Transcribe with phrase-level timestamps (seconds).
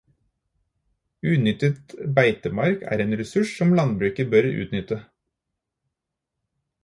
[1.31, 4.97] Unyttet beitemark er en ressurs som landbruket bør utnytte.